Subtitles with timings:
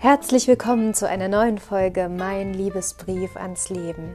[0.00, 4.14] Herzlich willkommen zu einer neuen Folge Mein Liebesbrief ans Leben.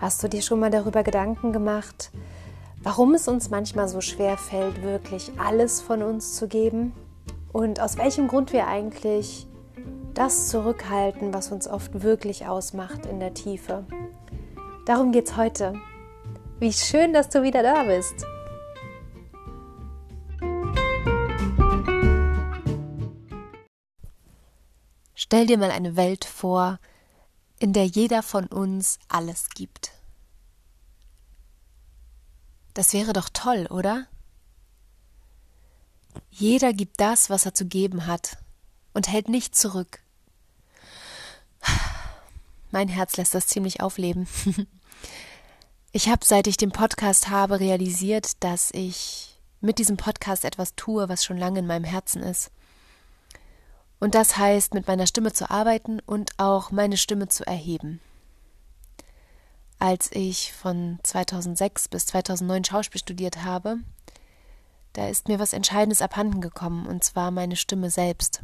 [0.00, 2.12] Hast du dir schon mal darüber Gedanken gemacht,
[2.80, 6.92] warum es uns manchmal so schwer fällt, wirklich alles von uns zu geben?
[7.52, 9.48] Und aus welchem Grund wir eigentlich
[10.14, 13.84] das zurückhalten, was uns oft wirklich ausmacht in der Tiefe?
[14.86, 15.74] Darum geht's heute.
[16.60, 18.24] Wie schön, dass du wieder da bist.
[25.34, 26.78] Stell dir mal eine Welt vor,
[27.58, 29.90] in der jeder von uns alles gibt.
[32.72, 34.06] Das wäre doch toll, oder?
[36.30, 38.38] Jeder gibt das, was er zu geben hat,
[38.92, 39.98] und hält nicht zurück.
[42.70, 44.28] Mein Herz lässt das ziemlich aufleben.
[45.90, 51.08] Ich habe, seit ich den Podcast habe, realisiert, dass ich mit diesem Podcast etwas tue,
[51.08, 52.50] was schon lange in meinem Herzen ist.
[54.04, 58.02] Und das heißt, mit meiner Stimme zu arbeiten und auch meine Stimme zu erheben.
[59.78, 63.78] Als ich von 2006 bis 2009 Schauspiel studiert habe,
[64.92, 68.42] da ist mir was Entscheidendes abhanden gekommen, und zwar meine Stimme selbst.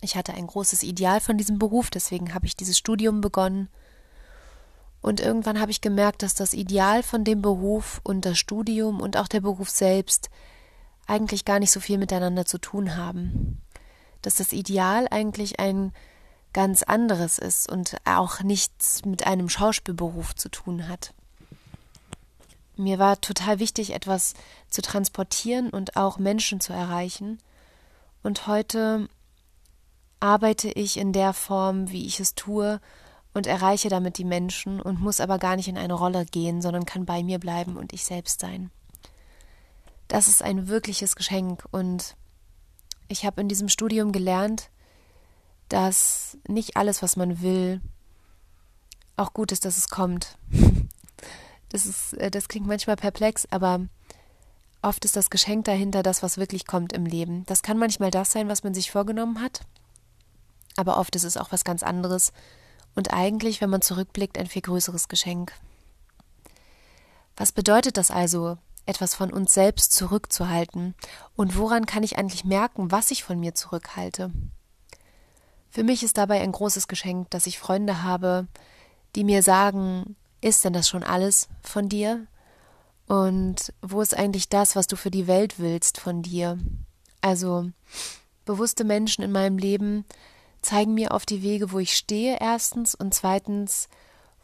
[0.00, 3.68] Ich hatte ein großes Ideal von diesem Beruf, deswegen habe ich dieses Studium begonnen.
[5.02, 9.18] Und irgendwann habe ich gemerkt, dass das Ideal von dem Beruf und das Studium und
[9.18, 10.30] auch der Beruf selbst
[11.06, 13.60] eigentlich gar nicht so viel miteinander zu tun haben
[14.22, 15.92] dass das Ideal eigentlich ein
[16.52, 21.14] ganz anderes ist und auch nichts mit einem Schauspielberuf zu tun hat.
[22.76, 24.34] Mir war total wichtig, etwas
[24.68, 27.38] zu transportieren und auch Menschen zu erreichen.
[28.22, 29.08] Und heute
[30.18, 32.80] arbeite ich in der Form, wie ich es tue,
[33.32, 36.84] und erreiche damit die Menschen und muss aber gar nicht in eine Rolle gehen, sondern
[36.84, 38.70] kann bei mir bleiben und ich selbst sein.
[40.08, 42.16] Das ist ein wirkliches Geschenk und
[43.10, 44.70] ich habe in diesem Studium gelernt,
[45.68, 47.80] dass nicht alles, was man will,
[49.16, 50.38] auch gut ist, dass es kommt.
[51.72, 53.86] Das, ist, äh, das klingt manchmal perplex, aber
[54.82, 57.46] oft ist das Geschenk dahinter das, was wirklich kommt im Leben.
[57.46, 59.60] Das kann manchmal das sein, was man sich vorgenommen hat,
[60.76, 62.32] aber oft ist es auch was ganz anderes
[62.96, 65.52] und eigentlich, wenn man zurückblickt, ein viel größeres Geschenk.
[67.36, 70.94] Was bedeutet das also, etwas von uns selbst zurückzuhalten?
[71.36, 74.30] Und woran kann ich eigentlich merken, was ich von mir zurückhalte?
[75.70, 78.48] Für mich ist dabei ein großes Geschenk, dass ich Freunde habe,
[79.14, 82.26] die mir sagen, ist denn das schon alles von dir?
[83.06, 86.58] Und wo ist eigentlich das, was du für die Welt willst von dir?
[87.20, 87.70] Also
[88.44, 90.04] bewusste Menschen in meinem Leben
[90.62, 93.88] zeigen mir auf die Wege, wo ich stehe, erstens, und zweitens,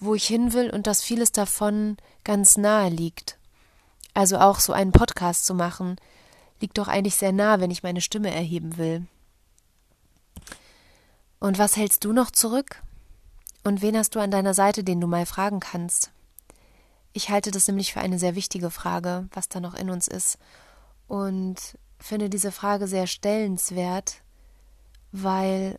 [0.00, 3.38] wo ich hin will und dass vieles davon ganz nahe liegt.
[4.14, 5.96] Also auch so einen Podcast zu machen,
[6.60, 9.06] liegt doch eigentlich sehr nah, wenn ich meine Stimme erheben will.
[11.40, 12.82] Und was hältst du noch zurück?
[13.64, 16.10] Und wen hast du an deiner Seite, den du mal fragen kannst?
[17.12, 20.38] Ich halte das nämlich für eine sehr wichtige Frage, was da noch in uns ist.
[21.08, 21.56] Und
[21.98, 24.22] finde diese Frage sehr stellenswert,
[25.12, 25.78] weil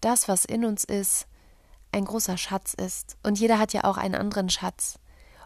[0.00, 1.26] das, was in uns ist,
[1.92, 3.16] ein großer Schatz ist.
[3.22, 4.98] Und jeder hat ja auch einen anderen Schatz.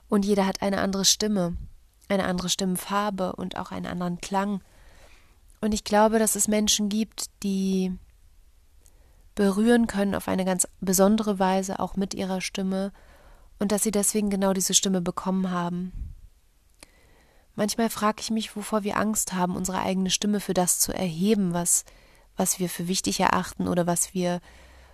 [0.09, 1.57] Und jeder hat eine andere Stimme
[2.09, 4.63] eine andere Stimmfarbe und auch einen anderen Klang.
[5.61, 7.97] Und ich glaube, dass es Menschen gibt, die
[9.35, 12.93] berühren können auf eine ganz besondere Weise, auch mit ihrer Stimme,
[13.59, 15.93] und dass sie deswegen genau diese Stimme bekommen haben.
[17.55, 21.53] Manchmal frage ich mich, wovor wir Angst haben, unsere eigene Stimme für das zu erheben,
[21.53, 21.85] was,
[22.37, 24.41] was wir für wichtig erachten oder was wir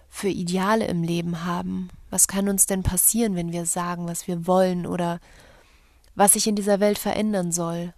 [0.09, 1.91] für Ideale im Leben haben.
[2.11, 5.21] Was kann uns denn passieren, wenn wir sagen, was wir wollen oder
[6.19, 7.95] was sich in dieser Welt verändern soll.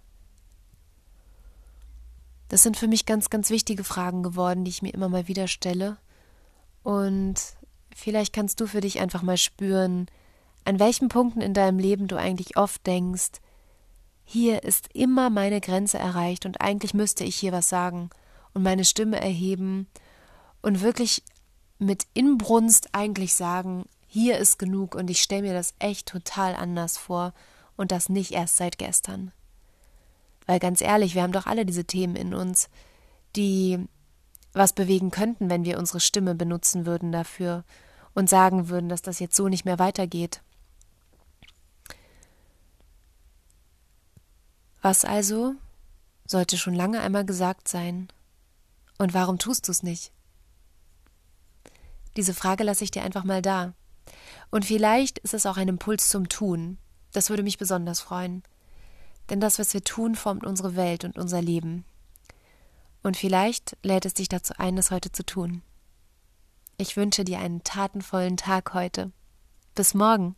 [2.49, 5.47] Das sind für mich ganz, ganz wichtige Fragen geworden, die ich mir immer mal wieder
[5.47, 5.97] stelle.
[6.83, 7.33] Und
[7.95, 10.05] vielleicht kannst du für dich einfach mal spüren,
[10.65, 13.41] an welchen Punkten in deinem Leben du eigentlich oft denkst,
[14.23, 18.11] hier ist immer meine Grenze erreicht und eigentlich müsste ich hier was sagen
[18.53, 19.87] und meine Stimme erheben
[20.61, 21.23] und wirklich
[21.79, 26.99] mit Inbrunst eigentlich sagen, hier ist genug und ich stelle mir das echt total anders
[26.99, 27.33] vor
[27.77, 29.31] und das nicht erst seit gestern.
[30.45, 32.69] Weil ganz ehrlich, wir haben doch alle diese Themen in uns,
[33.35, 33.79] die
[34.53, 37.63] was bewegen könnten, wenn wir unsere Stimme benutzen würden dafür
[38.13, 40.41] und sagen würden, dass das jetzt so nicht mehr weitergeht.
[44.81, 45.55] Was also
[46.25, 48.07] sollte schon lange einmal gesagt sein?
[48.97, 50.11] Und warum tust du es nicht?
[52.17, 53.73] Diese Frage lasse ich dir einfach mal da.
[54.49, 56.77] Und vielleicht ist es auch ein Impuls zum Tun,
[57.11, 58.43] das würde mich besonders freuen.
[59.29, 61.85] Denn das, was wir tun, formt unsere Welt und unser Leben.
[63.03, 65.61] Und vielleicht lädt es dich dazu ein, das heute zu tun.
[66.77, 69.11] Ich wünsche dir einen tatenvollen Tag heute.
[69.75, 70.35] Bis morgen.